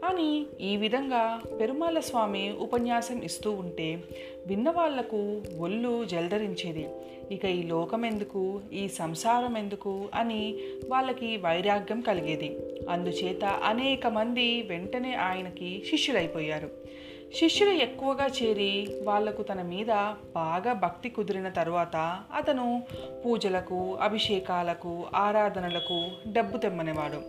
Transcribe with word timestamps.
అని 0.05 0.47
ఈ 0.61 0.77
విధంగా 0.77 1.41
పెరుమాళ 1.61 1.99
స్వామి 1.99 2.57
ఉపన్యాసం 2.61 3.23
ఇస్తూ 3.23 3.51
ఉంటే 3.51 3.99
విన్నవాళ్ళకు 4.47 5.43
ఒళ్ళు 5.59 6.05
జల్దరించేది 6.05 6.89
ఇక 7.31 7.45
ఈ 7.45 7.63
లోకం 7.63 8.07
ఎందుకు 8.07 8.61
ఈ 8.73 8.89
సంసారం 8.89 9.59
ఎందుకు 9.59 10.09
అని 10.15 10.55
వాళ్ళకి 10.89 11.37
వైరాగ్యం 11.37 12.01
కలిగేది. 12.01 12.59
అందుచేత 12.91 13.45
అనేక 13.45 14.07
మంది 14.07 14.63
వెంటనే 14.63 15.15
ఆయనకి 15.15 15.83
శిష్యులైపోయారు. 15.91 16.71
శిష్యులు 17.37 17.73
ఎక్కువగా 17.73 18.27
చేరి 18.27 18.89
వాళ్ళకు 19.03 19.43
తన 19.43 19.63
మీద 19.63 19.87
బాగా 20.35 20.73
భక్తి 20.73 21.09
కుదిరిన 21.09 21.49
తరువాత 21.49 21.97
అతను 22.37 22.83
పూజలకు 23.27 23.95
అభిషేకాలకు 23.95 25.07
ఆరాధనలకు 25.15 26.07
డబ్బు 26.33 26.59
తెమ్మనేవాడు. 26.59 27.23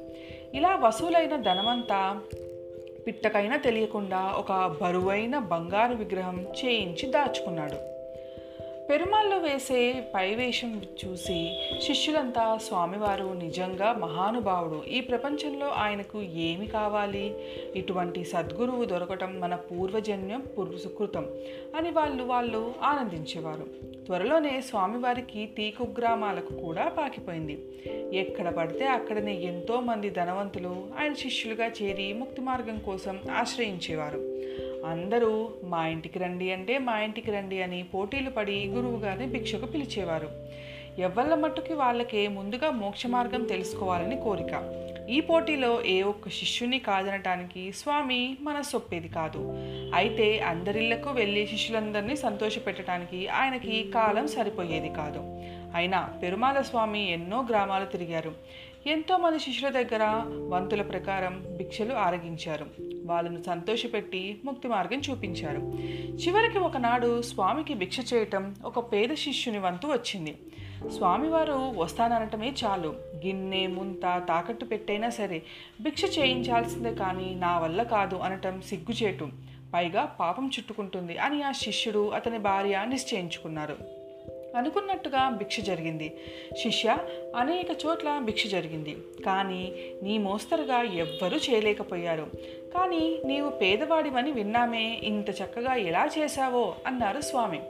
ఇలా 0.58 0.76
వసూలైన 0.76 1.36
ధనమంతా 1.36 2.22
పిట్టకైనా 3.08 3.58
తెలియకుండా 3.58 4.34
ఒక 4.38 4.78
బరువైన 4.84 5.38
బంగారు 5.38 5.94
విగ్రహం 5.96 6.42
చేయించి 6.42 7.10
దాచుకున్నాడు. 7.10 7.95
పెరుమాళ్ళు 8.90 9.36
వేసే 9.36 10.04
పైవేషం 10.16 10.82
చూసి 11.06 11.58
శిష్యులంతా 11.82 12.58
స్వామివారు 12.58 13.24
నిజంగా 13.24 13.94
మహానుభావుడు. 13.94 14.84
ఈ 14.90 15.02
ప్రపంచంలో 15.02 15.68
ఆయనకు 15.68 16.22
ఏమి 16.22 16.68
కావాలి? 16.68 17.36
ఇటువంటి 17.76 18.24
సద్గురువు 18.24 18.86
దొరకటం 18.86 19.40
మన 19.40 19.56
పూర్వజన్యం 19.56 20.44
పురుసుకృతం 20.60 21.26
అని 21.76 21.90
వాళ్ళు 21.90 22.24
వాళ్ళు 22.24 22.74
ఆనందించేవారు. 22.84 23.96
త్వరలోనే 24.06 24.62
స్వామివారికి 24.62 25.46
తీకు 25.46 25.84
గ్రామాలకు 25.84 26.54
కూడా 26.54 26.88
పాకిపోయింది. 26.88 27.66
ఎక్కడ 28.14 28.50
పడితే 28.50 28.86
అక్కడనే 28.86 29.34
ఎంతోమంది 29.34 30.10
ధనవంతులు 30.10 30.88
ఆయన 31.00 31.14
శిష్యులుగా 31.14 31.68
చేరి 31.68 32.14
ముక్తి 32.14 32.42
మార్గం 32.42 32.80
కోసం 32.80 33.20
ఆశ్రయించేవారు. 33.32 34.36
అందరూ 34.86 35.50
మా 35.64 35.88
ఇంటికి 35.88 36.20
రండి 36.20 36.52
అంటే 36.52 36.78
మా 36.78 37.00
ఇంటికి 37.00 37.32
రండి 37.32 37.62
అని 37.62 37.84
పోటీలు 37.84 38.30
పడి 38.30 38.66
గురువుగారిని 38.66 39.28
భిక్షకు 39.28 39.66
పిలిచేవారు. 39.66 40.30
ఎవళ్ళ 40.98 41.34
మట్టుకి 41.34 41.74
వాళ్ళకే 41.74 42.28
ముందుగా 42.28 42.72
మోక్ష 42.72 43.08
మార్గం 43.08 43.44
తెలుసుకోవాలని 43.44 44.22
కోరిక. 44.22 44.84
ఈ 45.10 45.22
పోటీలో 45.22 45.86
ఏ 45.86 46.02
ఒక్క 46.02 46.30
శిష్యుని 46.30 46.80
కాదనటానికి 46.80 47.72
స్వామి 47.72 48.38
మనసొప్పేది 48.42 49.08
కాదు. 49.08 49.54
అయితే 49.96 50.40
అందరిళ్ళకు 50.40 51.10
వెళ్ళి 51.10 51.48
శిష్యులందరినీ 51.48 52.16
సంతోషపెట్టడానికి 52.16 53.28
ఆయనకి 53.28 53.92
కాలం 53.96 54.28
సరిపోయేది 54.28 54.90
కాదు. 54.90 55.20
అయినా 55.76 56.14
పెరుమాల 56.22 56.62
స్వామి 56.62 57.12
ఎన్నో 57.12 57.46
గ్రామాలు 57.50 57.86
తిరిగారు. 57.86 58.34
ఎంతోమంది 58.88 59.40
శిష్యుల 59.40 59.72
దగ్గర 59.72 60.24
వంతుల 60.50 60.82
ప్రకారం 60.82 61.44
భిక్షలు 61.58 61.94
ఆరగించారు. 61.94 62.95
వాళ్ళను 63.06 63.44
సంతోషపెట్టి 63.44 64.42
ముక్తి 64.46 64.68
మార్గం 64.68 65.02
చూపించారు. 65.10 65.60
చివరికి 66.16 66.60
ఒకనాడు 66.60 67.22
స్వామికి 67.22 67.74
భిక్ష 67.74 68.14
చేయటం 68.14 68.56
ఒక 68.66 68.92
పేద 68.92 69.10
శిష్యుని 69.14 69.60
వంతు 69.60 69.88
వచ్చింది. 69.88 70.38
స్వామివారు 70.98 71.74
వస్తాననటమే 71.78 72.54
చాలు. 72.66 72.96
గిన్నె 73.26 73.68
ముంత 73.68 74.02
తాకట్టు 74.28 74.66
పెట్టైనా 74.66 75.10
సరే 75.10 75.42
భిక్ష 75.82 76.20
చేయించాల్సిందే 76.20 76.96
కానీ 76.96 77.36
నా 77.36 77.60
వల్ల 77.60 77.84
కాదు 77.84 78.16
అనటం 78.16 78.62
సిగ్గుచేటు. 78.62 79.30
పైగా 79.74 80.06
పాపం 80.06 80.48
చుట్టుకుంటుంది 80.48 81.18
అని 81.18 81.44
ఆ 81.44 81.52
శిష్యుడు 81.52 82.10
అతని 82.10 82.38
భార్య 82.38 82.86
నిశ్చయించుకున్నారు. 82.86 84.05
అనుకున్నట్టుగా 84.56 85.30
భిక్ష 85.30 85.60
జరిగింది. 85.60 86.18
శిష్య 86.64 86.98
అనేక 87.36 87.68
చోట్ల 87.86 88.20
భిక్ష 88.24 88.48
జరిగింది. 88.48 88.98
కానీ 89.26 89.74
నీ 90.04 90.18
మోస్తరుగా 90.18 90.82
ఎవ్వరూ 90.82 91.38
చేయలేకపోయారు. 91.38 92.28
కానీ 92.74 93.22
నీవు 93.26 93.50
పేదవాడివని 93.50 94.32
విన్నామే 94.32 95.02
ఇంత 95.04 95.30
చక్కగా 95.30 95.76
ఎలా 95.76 96.10
చేశావో 96.20 96.76
అన్నారు 96.88 97.22
స్వామి. 97.22 97.62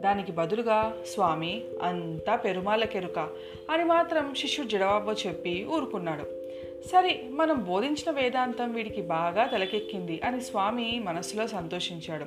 దానికి 0.00 0.32
బదులుగా 0.32 0.96
స్వామి 1.12 1.62
అంతా 1.82 2.36
పెరుమాల 2.36 2.84
కెరుక 2.84 3.18
అని 3.70 3.84
మాత్రం 3.84 4.34
శిష్యుడు 4.34 4.68
జడబాబో 4.68 5.12
చెప్పి 5.12 5.66
ఊరుకున్నాడు. 5.70 6.43
సరే 6.90 7.24
మనం 7.30 7.64
బోధించిన 7.64 8.10
వేదాంతం 8.10 8.72
వీడికి 8.72 9.02
బాగా 9.02 9.46
తలకెక్కింది 9.46 10.20
అని 10.24 10.40
స్వామి 10.40 11.00
మనసులో 11.04 11.46
సంతోషించాడు. 11.46 12.24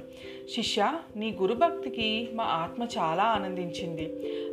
శిష్య 0.56 0.94
నీ 1.16 1.38
గురుభక్తికి 1.42 2.30
మా 2.34 2.44
ఆత్మ 2.44 2.84
చాలా 2.84 3.24
ఆనందించింది. 3.24 4.06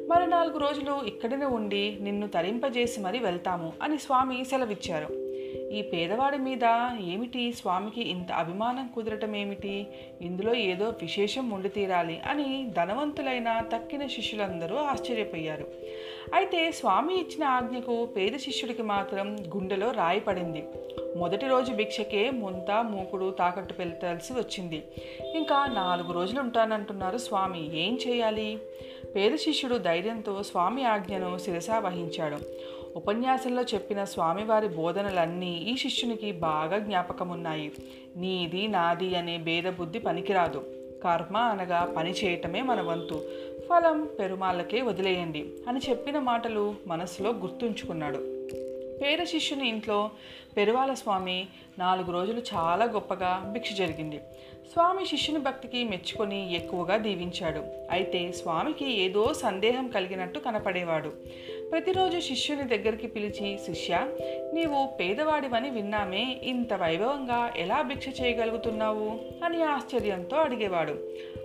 మరి 0.08 0.26
నాలుగు 0.26 0.58
రోజులు 0.58 1.06
ఇక్కడనే 1.06 1.46
ఉండి 1.46 1.98
నిన్ను 2.00 2.28
తరింపజేసి 2.28 3.00
మరి 3.00 3.18
వెళ్తాము 3.18 3.72
అని 3.82 3.98
స్వామి 3.98 4.44
సెలవిచ్చారు. 4.44 5.24
ఈ 5.72 5.82
పేదవాడి 5.82 6.38
మీద 6.38 6.64
ఏమిటి 7.04 7.52
స్వామికి 7.52 8.08
ఇంత 8.08 8.32
అభిమానం 8.32 8.90
కుదరటం 8.94 9.36
ఏమిటి 9.36 9.86
ఇందులో 10.20 10.54
ఏదో 10.54 10.88
విశేషం 10.88 11.50
ఉండి 11.50 11.68
తీరాలి 11.68 12.20
అని 12.26 12.70
ధనవంతులైన 12.76 13.62
తక్కిన 13.72 14.06
శిష్యులందరూ 14.06 14.76
ఆశ్చర్యపోయారు. 14.76 15.66
అయితే 16.34 16.70
స్వామి 16.70 17.20
ఇచ్చిన 17.20 17.44
ఆజ్ఞకు 17.44 18.06
పేద 18.06 18.32
శిష్యుడికి 18.36 18.82
మాత్రం 18.82 19.36
గుండెలో 19.56 19.90
రాయి 19.90 20.20
పడింది 20.20 20.64
మొదటి 21.16 21.46
రోజు 21.46 21.72
భిక్షకే 21.72 22.30
ముంత 22.30 22.84
మూకుడు 22.84 23.30
తాకట్టు 23.30 23.74
పెళ్తాల్సి 23.74 24.32
వచ్చింది. 24.32 24.82
ఇంకా 25.34 25.66
నాలుగు 25.66 26.12
రోజులు 26.12 26.40
ఉంటానంటున్నారు 26.40 27.18
స్వామి 27.18 27.78
ఏం 27.78 27.98
చేయాలి? 28.08 28.58
పేద 29.16 29.34
శిష్యుడు 29.34 29.74
ధైర్యంతో 29.74 30.42
స్వామి 30.42 30.84
ఆజ్ఞను 30.84 31.38
శిరసా 31.38 31.78
వహించాడు. 31.78 32.38
ఉపన్యాసంలో 32.96 33.62
చెప్పిన 33.62 34.04
స్వామివారి 34.04 34.68
బోధనలన్నీ 34.68 35.52
ఈ 35.52 35.76
శిష్యునికి 35.76 36.32
బాగా 36.32 36.78
జ్ఞాపకమున్నాయి. 36.78 37.72
నీది 38.16 38.68
నాది 38.68 39.16
అనే 39.16 39.38
భేదబుద్ధి 39.38 39.98
పనికిరాదు. 39.98 40.83
కర్మ 41.04 41.36
అనగా 41.36 41.94
పని 41.96 42.10
చేయటమే 42.10 42.62
మన 42.62 42.80
వంతు. 42.80 43.22
ఫలం 43.68 44.08
పెరుమాళ్ళకే 44.18 44.82
వదిలేయండి 44.82 45.46
అని 45.68 45.80
చెప్పిన 45.90 46.18
మాటలు 46.18 46.74
మనసులో 46.86 47.30
గుర్తుంచుకున్నాడు. 47.30 48.18
పేద 49.02 49.24
శిష్యుని 49.24 49.68
ఇంట్లో 49.68 50.10
పెరువాల 50.56 50.94
స్వామి 50.94 51.46
నాలుగు 51.78 52.12
రోజులు 52.12 52.42
చాలా 52.54 52.84
గొప్పగా 52.84 53.50
భిక్ష 53.52 53.72
జరిగింది. 53.72 54.16
స్వామి 54.72 55.06
శిష్యుని 55.06 55.40
భక్తికి 55.40 55.84
మెచ్చుకొని 55.84 56.54
ఎక్కువగా 56.54 56.96
దీవించాడు. 56.96 57.62
అయితే 57.90 58.32
స్వామికి 58.32 59.00
ఏదో 59.00 59.32
సందేహం 59.32 59.88
కలిగినట్టు 59.88 60.38
కనపడేవాడు. 60.38 61.12
ప్రతిరోజు 61.70 62.20
శిష్యుని 62.20 62.62
దగ్గరికి 62.62 63.06
పిలిచి 63.06 63.58
శిష్య 63.58 64.06
నీవు 64.52 64.96
పేదవాడివని 64.96 65.70
విన్నామే 65.70 66.40
ఇంత 66.42 66.74
వైభవంగా 66.74 67.52
ఎలా 67.56 67.82
భిక్ష 67.82 68.08
చేయగలుగుతున్నావు? 68.20 69.20
అని 69.44 69.62
ఆశ్చర్యంతో 69.62 70.36
అడిగేవాడు. 70.36 70.98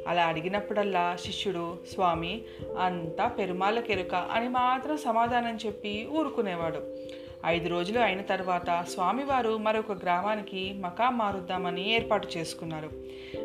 అలా 0.08 0.26
అడిగినప్పుడల్లా 0.26 1.18
శిష్యుడు 1.26 1.78
స్వామి 1.94 2.42
అంతా 2.80 3.28
పెరుమాల 3.28 3.80
కెరుక 3.80 4.16
అని 4.16 4.50
మాత్రం 4.50 4.98
సమాధానం 4.98 5.58
చెప్పి 5.66 6.08
ఊరుకునేవాడు. 6.12 6.98
ఐదు 7.46 7.70
రోజులు 7.70 8.00
అయిన 8.00 8.22
తర్వాత 8.22 8.86
స్వామివారు 8.90 9.58
మరొక 9.58 9.92
గ్రామానికి 9.92 10.74
మకాం 10.74 11.18
మారుద్దామని 11.18 11.94
ఏర్పాటు 11.94 12.28
చేసుకున్నారు. 12.38 12.90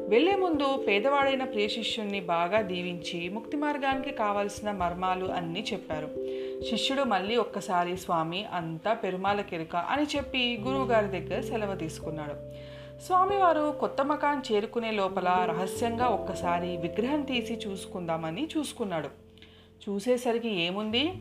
వెళ్ళే 0.08 0.37
ముందు 0.37 0.85
పేదవాడైన 0.88 1.44
ప్రియ 1.44 1.69
శిష్యుణ్ణి 1.69 2.20
బాగా 2.20 2.61
దీవించి 2.61 3.29
ముక్తి 3.29 3.56
మార్గానికి 3.56 4.11
కావలసిన 4.11 4.70
మర్మాలు 4.70 5.26
అన్నీ 5.26 5.64
చెప్పారు. 5.73 6.08
శిష్యుడు 6.70 7.02
మళ్ళీ 7.02 7.37
ఒక్కసారి 7.37 7.96
స్వామి 7.96 8.44
అంతా 8.44 8.93
పెరుమాల 8.93 9.41
కెరుక 9.41 9.76
అని 9.76 10.06
చెప్పి 10.17 10.58
గురువుగారి 10.64 11.06
దగ్గర 11.06 11.40
సెలవు 11.40 11.76
తీసుకున్నాడు. 11.76 12.35
స్వామివారు 13.02 13.76
కొత్త 13.81 14.05
మకాన్ 14.05 14.52
చేరుకునే 14.52 14.90
లోపల 14.90 15.47
రహస్యంగా 15.49 16.06
ఒక్కసారి 16.06 16.76
విగ్రహం 16.76 17.23
తీసి 17.23 17.55
చూసుకుందామని 17.55 18.49
చూసుకున్నాడు. 18.58 19.08
చూసేసరికి 19.88 20.49
ఏముంది? 20.49 21.12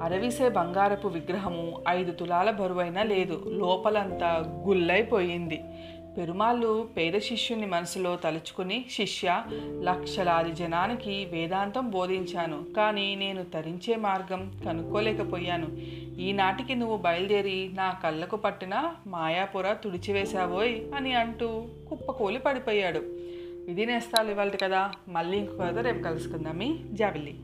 అరవిసే 0.00 0.48
బంగారపు 0.48 1.08
విగ్రహము 1.08 1.82
ఐదు 1.88 2.12
తులాల 2.12 2.50
బరువైనా 2.50 3.02
లేదు. 3.02 3.44
లోపలంతా 3.48 4.62
గుల్లైపోయింది. 4.68 5.64
పెరుమాళ్ళు 6.18 6.88
పేద 6.96 7.18
శిష్యుని 7.18 7.66
మనసులో 7.66 8.16
తలుచుకుని 8.16 8.84
శిష్య 8.90 9.42
లక్షలాది 9.82 10.52
జనానికి 10.52 11.28
వేదాంతం 11.32 11.90
బోధించాను 11.90 12.64
కానీ 12.76 13.14
నేను 13.14 13.44
తరించే 13.44 13.96
మార్గం 13.96 14.52
కనుక్కోలేకపోయాను. 14.66 15.68
ఈనాటికి 16.20 16.74
నువ్వు 16.74 16.96
బయలుదేరి 16.96 17.70
నా 17.74 17.90
కళ్ళకు 17.90 18.36
పట్టిన 18.36 18.94
మాయాపుర 19.06 19.72
తుడిచివేశావోయ్ 19.72 20.80
అని 20.94 21.14
అంటూ 21.14 21.64
కుప్పకూలి 21.90 22.38
పడిపోయాడు. 22.38 22.98
ఇది 23.68 23.86
నేస్తాలు 23.86 24.30
ఇవ్వాలి 24.30 24.56
కదా. 24.56 24.92
మళ్ళీ 25.08 25.38
ఇంకో 25.38 25.56
కథ 25.56 25.78
రేపు 25.78 26.02
కలుసుకుందాం. 26.02 26.58
మీ 26.58 26.78
జాబిల్లి. 26.92 27.34